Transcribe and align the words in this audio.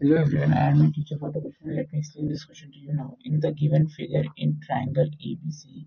Hello 0.00 0.14
everyone, 0.14 0.52
I 0.52 0.68
am 0.68 0.76
your 0.76 0.92
teacher 0.92 1.16
for 1.18 1.32
the 1.32 1.40
question. 1.40 1.74
Let 1.74 1.92
me 1.92 1.98
explain 1.98 2.28
this 2.28 2.44
question 2.44 2.70
to 2.70 2.78
you 2.78 2.92
now. 2.92 3.16
In 3.24 3.40
the 3.40 3.50
given 3.50 3.88
figure 3.88 4.22
in 4.36 4.60
triangle 4.64 5.06
ABC, 5.26 5.86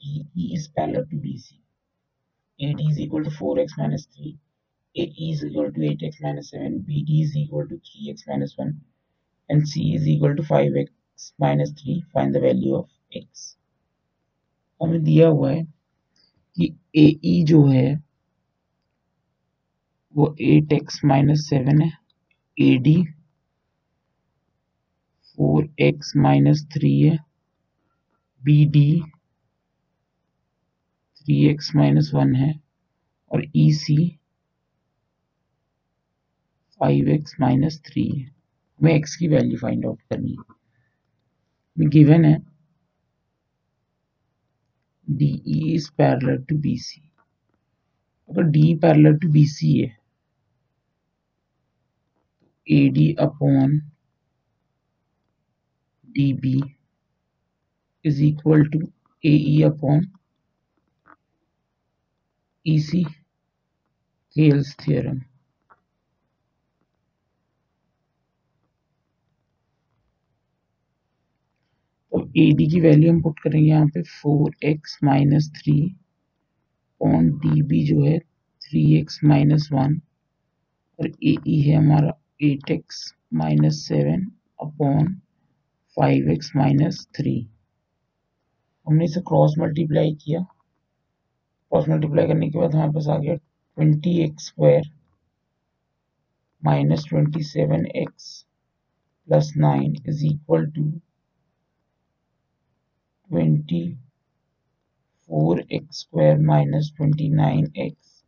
DE 0.00 0.54
is 0.54 0.68
parallel 0.68 1.06
to 1.06 1.16
BC. 1.16 1.54
AD 2.62 2.80
is 2.80 3.00
equal 3.00 3.24
to 3.24 3.30
4x 3.30 3.70
minus 3.76 4.06
3, 4.06 4.38
AE 4.98 5.30
is 5.32 5.44
equal 5.44 5.72
to 5.72 5.80
8x 5.80 6.14
minus 6.20 6.50
7, 6.50 6.86
BD 6.88 7.22
is 7.24 7.34
equal 7.36 7.66
to 7.66 7.74
3x 7.74 8.22
minus 8.28 8.56
1, 8.56 8.80
and 9.48 9.68
C 9.68 9.96
is 9.96 10.06
equal 10.06 10.36
to 10.36 10.42
5x 10.42 10.86
minus 11.40 11.72
3. 11.72 12.04
Find 12.12 12.32
the 12.32 12.38
value 12.38 12.76
of 12.76 12.88
x. 13.12 13.56
हमें 14.82 15.02
दिया 15.02 15.26
हुआ 15.28 15.50
है 15.50 15.64
कि 16.56 16.72
AE 16.96 17.44
जो 17.46 17.66
है 17.66 17.84
वो 20.16 20.36
8x 20.40 21.02
minus 21.04 21.50
7 21.52 21.82
है 21.82 22.01
AD 22.56 22.90
four 25.28 25.68
x 25.80 26.12
minus 26.16 26.64
three 26.72 26.90
है 27.00 27.16
B 28.42 28.64
D 28.70 29.00
three 31.16 31.36
x 31.50 31.74
minus 31.76 32.10
one 32.14 32.34
है, 32.34 32.52
और 33.30 33.44
E 33.56 33.72
C 33.74 33.96
five 36.80 37.08
x 37.08 37.34
minus 37.40 37.80
three 37.86 38.06
है 38.08 38.24
हमें 38.24 38.92
एक्स 38.94 39.16
की 39.16 39.28
वैल्यू 39.28 39.58
फाइंड 39.58 39.86
आउट 39.86 40.00
करनी 40.02 40.36
है। 40.38 41.88
गिवन 41.88 42.24
है 42.24 42.36
D 45.08 45.32
E 45.46 45.74
is 45.74 45.90
parallel 45.98 46.42
to 46.44 46.58
B 46.58 46.76
C 46.78 47.02
अगर 48.30 48.42
D 48.50 48.74
parallel 48.82 49.16
to 49.18 49.28
B 49.32 49.46
C 49.46 49.72
है 49.80 49.96
A 52.72 52.88
D 52.90 53.12
upon 53.20 53.80
dB 56.08 56.62
is 58.04 58.20
equal 58.20 58.62
to 58.66 58.80
AE 59.24 59.62
upon 59.62 60.10
EC 62.66 63.04
Thales 64.36 64.74
theorem. 64.76 65.20
तो 72.12 72.18
A 72.36 72.50
D 72.56 72.66
की 72.70 72.80
value 72.80 73.12
हम 73.12 73.20
put 73.22 73.38
करेंगे 73.40 73.68
यहाँ 73.68 73.86
पे 73.94 74.02
four 74.02 74.54
x 74.68 74.98
minus 75.04 75.48
three 75.56 75.74
upon 77.00 77.30
D 77.44 77.62
B 77.68 77.84
जो 77.86 78.04
है 78.04 78.18
थ्री 78.62 78.82
एक्स 78.98 79.18
माइनस 79.24 79.68
वन 79.72 80.00
और 80.98 81.08
ए 81.08 81.34
ई 81.48 81.60
है 81.60 81.76
हमारा 81.76 82.12
eight 82.44 82.70
x 82.70 82.96
minus 83.34 83.74
seven 83.88 84.22
upon 84.60 85.08
five 85.96 86.30
x 86.30 86.50
minus 86.56 86.96
three 87.16 87.34
हमने 88.86 89.04
इसे 89.04 89.20
क्रॉस 89.28 89.54
मल्टीप्लाई 89.58 90.14
किया। 90.22 90.40
क्रॉस 90.40 91.88
मल्टीप्लाई 91.88 92.26
करने 92.26 92.48
के 92.50 92.58
बाद 92.58 92.74
हमारे 92.74 92.92
पास 92.92 93.06
आ 93.08 93.16
गया 93.18 93.34
twenty 93.34 94.16
x 94.22 94.46
square 94.46 94.90
minus 96.62 97.04
twenty 97.08 97.42
seven 97.42 97.86
x 97.86 98.24
plus 99.28 99.52
nine 99.56 99.94
is 100.08 100.24
equal 100.26 100.66
to 100.70 100.84
twenty 103.30 103.84
four 105.28 105.60
x 105.72 106.00
square 106.00 106.38
minus 106.46 106.92
twenty 106.96 107.28
nine 107.34 107.72
x 107.86 108.22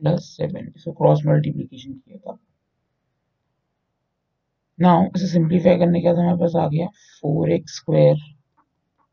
plus 0.00 0.30
seven 0.36 0.72
इसको 0.76 0.92
क्रॉस 0.92 1.26
मल्टीप्लीकेशन 1.26 1.92
किया 1.92 2.18
था। 2.18 2.38
नाउ 4.80 5.04
इसे 5.16 5.26
सिंप्लीफाई 5.28 5.78
करने 5.78 6.00
के 6.00 6.06
बाद 6.08 6.18
हमारे 6.18 6.36
पास 6.38 6.54
आ 6.56 6.66
गया 6.68 6.86
four 7.22 7.50
x 7.52 7.74
square 7.76 8.16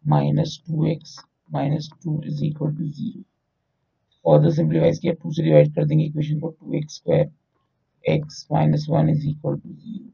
minus 0.03 0.58
two 0.68 0.86
x 0.88 1.16
minus 1.53 1.90
two 2.03 2.22
is 2.28 2.44
equal 2.46 2.72
to 2.75 2.88
zero 2.90 3.22
further 4.25 4.52
simplifies 4.56 5.00
किया 5.00 5.14
टू 5.24 5.31
से 5.34 5.44
डिवाइड 5.44 5.74
कर 5.75 5.86
देंगे 5.86 6.06
इक्वेशन 6.06 6.40
को 6.40 6.50
two 6.50 6.74
x 6.78 6.96
square 6.96 7.31
x 8.06 8.47
minus 8.52 8.86
one 8.90 9.09
is 9.09 9.28
equal 9.30 9.58
to 9.58 9.74
zero 9.74 10.12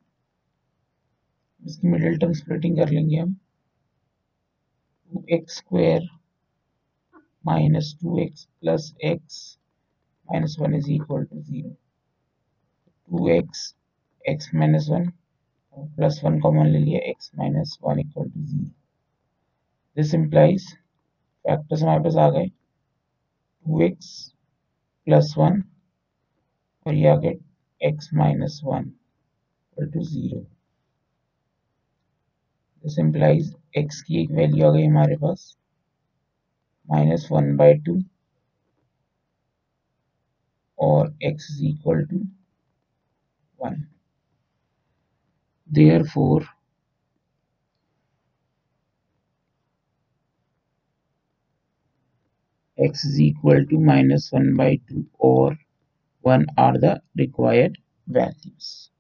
इसकी 1.62 1.88
मिडिल 1.88 2.18
टर्म 2.20 2.34
स्प्लिटिंग 2.34 2.78
कर 2.78 2.90
लेंगे 2.90 3.18
हम। 3.18 3.34
Two 5.12 5.26
x 5.32 5.58
square 5.58 6.10
minus 7.46 7.96
two 8.02 8.20
x 8.20 8.48
plus 8.62 8.94
x 9.06 9.42
minus 10.30 10.58
one 10.60 10.76
is 10.76 10.92
equal 10.92 11.24
to 11.26 11.42
zero 11.42 11.76
two 13.10 13.28
x 13.30 13.74
x 14.26 14.54
minus 14.56 14.88
one 14.90 15.12
plus 15.78 16.20
one 16.24 16.40
common 16.40 16.68
ले 16.68 16.80
लिया 16.80 17.00
x 17.10 17.32
minus 17.38 17.78
one 17.84 18.00
equal 18.00 18.30
to 18.30 18.42
zero 18.42 18.70
this 19.98 20.14
implies 20.16 20.66
factors 21.46 21.82
हमारे 21.84 22.04
पास 22.04 22.16
आ 22.18 22.30
गए 22.30 22.48
to 22.48 23.82
x 23.82 24.10
plus 25.08 25.34
one 25.38 25.62
और 26.86 26.94
ये 26.94 27.08
आ 27.10 27.16
गए 27.18 27.34
x 27.82 28.10
minus 28.14 28.60
one 28.64 28.84
equal 28.84 29.90
to 29.92 30.04
zero 30.06 30.40
this 32.84 33.00
implies 33.00 33.56
x 33.78 34.02
की 34.02 34.22
एक 34.22 34.32
वैल्यू 34.32 34.68
आ 34.68 34.72
गई 34.74 34.86
हमारे 34.86 35.16
पास 35.18 35.56
माइनस 36.90 37.28
वन 37.32 37.56
बाई 37.58 37.74
टू 37.86 38.00
और 40.80 41.16
x 41.24 41.50
is 41.52 41.66
equal 41.66 42.06
to 42.06 42.20
one 43.60 43.84
Therefore, 45.74 46.44
x 52.78 53.04
is 53.04 53.20
equal 53.20 53.66
to 53.66 53.80
minus 53.80 54.32
1 54.32 54.56
by 54.56 54.76
2 54.88 55.08
or 55.18 55.58
1 56.22 56.46
are 56.58 56.78
the 56.78 57.02
required 57.16 57.80
values. 58.08 58.92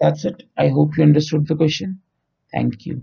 That's 0.00 0.24
it. 0.24 0.42
I 0.56 0.68
hope 0.70 0.96
you 0.96 1.04
understood 1.04 1.46
the 1.46 1.54
question. 1.54 2.00
Thank 2.50 2.84
you. 2.86 3.02